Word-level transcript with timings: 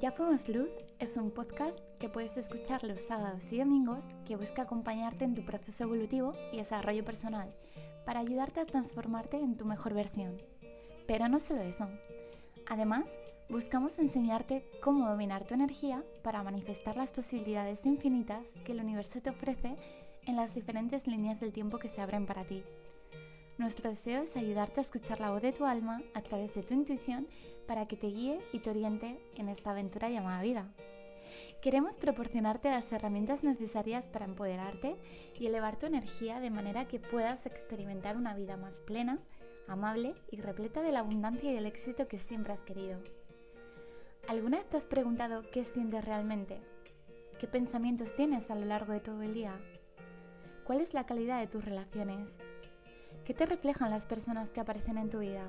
Ya 0.00 0.12
Fuimos 0.12 0.48
Luz 0.48 0.70
es 1.00 1.16
un 1.16 1.32
podcast 1.32 1.80
que 1.98 2.08
puedes 2.08 2.36
escuchar 2.36 2.84
los 2.84 3.00
sábados 3.00 3.50
y 3.50 3.58
domingos 3.58 4.06
que 4.28 4.36
busca 4.36 4.62
acompañarte 4.62 5.24
en 5.24 5.34
tu 5.34 5.42
proceso 5.44 5.84
evolutivo 5.84 6.34
y 6.52 6.58
desarrollo 6.58 7.04
personal 7.04 7.52
para 8.06 8.20
ayudarte 8.20 8.60
a 8.60 8.66
transformarte 8.66 9.38
en 9.38 9.56
tu 9.56 9.64
mejor 9.64 9.94
versión. 9.94 10.40
Pero 11.08 11.26
no 11.26 11.40
solo 11.40 11.62
eso. 11.62 11.88
Además, 12.68 13.20
buscamos 13.48 13.98
enseñarte 13.98 14.64
cómo 14.80 15.08
dominar 15.08 15.44
tu 15.48 15.54
energía 15.54 16.04
para 16.22 16.44
manifestar 16.44 16.96
las 16.96 17.10
posibilidades 17.10 17.84
infinitas 17.84 18.52
que 18.64 18.72
el 18.72 18.80
universo 18.80 19.20
te 19.20 19.30
ofrece 19.30 19.74
en 20.26 20.36
las 20.36 20.54
diferentes 20.54 21.08
líneas 21.08 21.40
del 21.40 21.52
tiempo 21.52 21.78
que 21.78 21.88
se 21.88 22.00
abren 22.00 22.24
para 22.24 22.44
ti. 22.44 22.62
Nuestro 23.58 23.90
deseo 23.90 24.22
es 24.22 24.36
ayudarte 24.36 24.78
a 24.78 24.82
escuchar 24.82 25.18
la 25.18 25.30
voz 25.30 25.42
de 25.42 25.52
tu 25.52 25.64
alma 25.64 26.00
a 26.14 26.22
través 26.22 26.54
de 26.54 26.62
tu 26.62 26.74
intuición 26.74 27.26
para 27.66 27.88
que 27.88 27.96
te 27.96 28.06
guíe 28.06 28.38
y 28.52 28.60
te 28.60 28.70
oriente 28.70 29.18
en 29.34 29.48
esta 29.48 29.72
aventura 29.72 30.08
llamada 30.08 30.42
vida. 30.42 30.68
Queremos 31.60 31.96
proporcionarte 31.96 32.70
las 32.70 32.92
herramientas 32.92 33.42
necesarias 33.42 34.06
para 34.06 34.26
empoderarte 34.26 34.94
y 35.40 35.48
elevar 35.48 35.76
tu 35.76 35.86
energía 35.86 36.38
de 36.38 36.50
manera 36.50 36.86
que 36.86 37.00
puedas 37.00 37.46
experimentar 37.46 38.16
una 38.16 38.32
vida 38.32 38.56
más 38.56 38.78
plena, 38.78 39.18
amable 39.66 40.14
y 40.30 40.40
repleta 40.40 40.80
de 40.80 40.92
la 40.92 41.00
abundancia 41.00 41.50
y 41.50 41.54
del 41.54 41.66
éxito 41.66 42.06
que 42.06 42.18
siempre 42.18 42.52
has 42.52 42.62
querido. 42.62 43.00
¿Alguna 44.28 44.58
vez 44.58 44.68
te 44.68 44.76
has 44.76 44.86
preguntado 44.86 45.42
qué 45.52 45.64
sientes 45.64 46.04
realmente? 46.04 46.60
¿Qué 47.40 47.48
pensamientos 47.48 48.14
tienes 48.14 48.52
a 48.52 48.54
lo 48.54 48.66
largo 48.66 48.92
de 48.92 49.00
todo 49.00 49.22
el 49.22 49.34
día? 49.34 49.58
¿Cuál 50.64 50.80
es 50.80 50.94
la 50.94 51.06
calidad 51.06 51.40
de 51.40 51.48
tus 51.48 51.64
relaciones? 51.64 52.38
¿Qué 53.28 53.34
te 53.34 53.44
reflejan 53.44 53.90
las 53.90 54.06
personas 54.06 54.48
que 54.48 54.60
aparecen 54.60 54.96
en 54.96 55.10
tu 55.10 55.18
vida? 55.18 55.46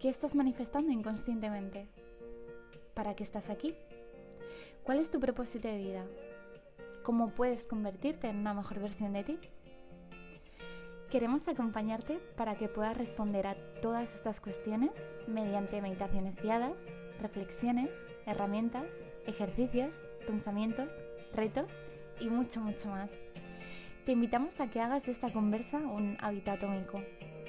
¿Qué 0.00 0.08
estás 0.08 0.34
manifestando 0.34 0.90
inconscientemente? 0.90 1.88
¿Para 2.94 3.14
qué 3.14 3.22
estás 3.22 3.50
aquí? 3.50 3.74
¿Cuál 4.82 4.98
es 4.98 5.10
tu 5.10 5.20
propósito 5.20 5.68
de 5.68 5.76
vida? 5.76 6.06
¿Cómo 7.02 7.28
puedes 7.28 7.66
convertirte 7.66 8.28
en 8.28 8.38
una 8.38 8.54
mejor 8.54 8.80
versión 8.80 9.12
de 9.12 9.24
ti? 9.24 9.38
Queremos 11.10 11.46
acompañarte 11.48 12.18
para 12.34 12.54
que 12.54 12.68
puedas 12.68 12.96
responder 12.96 13.46
a 13.46 13.56
todas 13.82 14.14
estas 14.14 14.40
cuestiones 14.40 15.10
mediante 15.26 15.82
meditaciones 15.82 16.42
guiadas, 16.42 16.80
reflexiones, 17.20 17.90
herramientas, 18.24 18.86
ejercicios, 19.26 20.00
pensamientos, 20.26 20.88
retos 21.34 21.70
y 22.22 22.30
mucho, 22.30 22.62
mucho 22.62 22.88
más. 22.88 23.20
Te 24.04 24.12
invitamos 24.12 24.60
a 24.60 24.68
que 24.68 24.82
hagas 24.82 25.06
de 25.06 25.12
esta 25.12 25.32
conversa 25.32 25.78
un 25.78 26.18
hábito 26.20 26.50
atómico, 26.50 27.00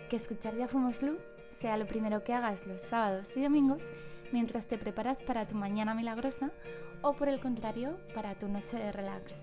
que 0.09 0.15
escuchar 0.15 0.55
Ya 0.55 0.69
Fuimos 0.69 1.01
Luz 1.01 1.19
sea 1.59 1.75
lo 1.75 1.85
primero 1.85 2.23
que 2.23 2.33
hagas 2.33 2.65
los 2.65 2.81
sábados 2.81 3.35
y 3.35 3.43
domingos 3.43 3.83
mientras 4.31 4.65
te 4.65 4.77
preparas 4.77 5.21
para 5.21 5.45
tu 5.45 5.55
mañana 5.55 5.93
milagrosa 5.93 6.51
o 7.01 7.11
por 7.11 7.27
el 7.27 7.41
contrario 7.41 7.97
para 8.13 8.35
tu 8.35 8.47
noche 8.47 8.77
de 8.77 8.93
relax, 8.93 9.33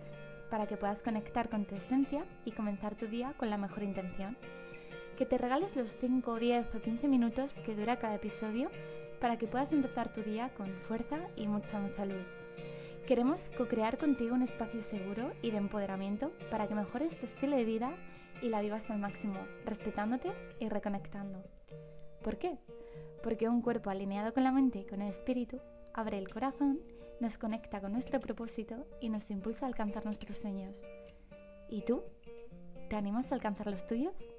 para 0.50 0.66
que 0.66 0.78
puedas 0.78 1.02
conectar 1.02 1.50
con 1.50 1.66
tu 1.66 1.74
esencia 1.74 2.24
y 2.46 2.52
comenzar 2.52 2.94
tu 2.94 3.06
día 3.06 3.34
con 3.36 3.50
la 3.50 3.58
mejor 3.58 3.82
intención. 3.82 4.38
Que 5.18 5.26
te 5.26 5.36
regales 5.36 5.76
los 5.76 5.94
5, 6.00 6.38
10 6.38 6.74
o 6.74 6.80
15 6.80 7.08
minutos 7.08 7.52
que 7.66 7.76
dura 7.76 7.98
cada 7.98 8.14
episodio 8.14 8.70
para 9.20 9.36
que 9.36 9.46
puedas 9.46 9.70
empezar 9.74 10.10
tu 10.14 10.22
día 10.22 10.48
con 10.56 10.66
fuerza 10.88 11.18
y 11.36 11.46
mucha, 11.46 11.78
mucha 11.78 12.06
luz. 12.06 12.41
Queremos 13.06 13.50
co-crear 13.58 13.98
contigo 13.98 14.34
un 14.34 14.42
espacio 14.42 14.80
seguro 14.80 15.32
y 15.42 15.50
de 15.50 15.56
empoderamiento 15.56 16.32
para 16.50 16.68
que 16.68 16.74
mejores 16.76 17.18
tu 17.18 17.26
estilo 17.26 17.56
de 17.56 17.64
vida 17.64 17.90
y 18.40 18.48
la 18.48 18.60
vivas 18.60 18.90
al 18.90 19.00
máximo, 19.00 19.34
respetándote 19.64 20.30
y 20.60 20.68
reconectando. 20.68 21.42
¿Por 22.22 22.38
qué? 22.38 22.58
Porque 23.24 23.48
un 23.48 23.60
cuerpo 23.60 23.90
alineado 23.90 24.32
con 24.32 24.44
la 24.44 24.52
mente 24.52 24.78
y 24.78 24.86
con 24.86 25.02
el 25.02 25.08
espíritu 25.08 25.60
abre 25.92 26.16
el 26.16 26.28
corazón, 26.32 26.80
nos 27.20 27.38
conecta 27.38 27.80
con 27.80 27.92
nuestro 27.92 28.20
propósito 28.20 28.86
y 29.00 29.08
nos 29.08 29.30
impulsa 29.30 29.66
a 29.66 29.68
alcanzar 29.68 30.04
nuestros 30.04 30.38
sueños. 30.38 30.84
¿Y 31.68 31.82
tú? 31.82 32.04
¿Te 32.88 32.94
animas 32.94 33.32
a 33.32 33.34
alcanzar 33.34 33.66
los 33.66 33.84
tuyos? 33.84 34.32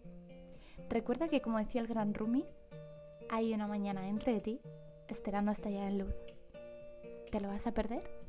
Recuerda 0.90 1.28
que 1.28 1.42
como 1.42 1.58
decía 1.58 1.82
el 1.82 1.88
gran 1.88 2.14
Rumi, 2.14 2.46
hay 3.30 3.54
una 3.54 3.68
mañana 3.68 4.08
entre 4.08 4.34
de 4.34 4.42
ti 4.42 4.62
esperando 5.10 5.52
hasta 5.52 5.68
allá 5.68 5.88
en 5.88 6.00
luz. 6.00 6.16
¿Te 7.30 7.42
lo 7.42 7.50
vas 7.50 7.68
a 7.68 7.74
perder? 7.74 8.24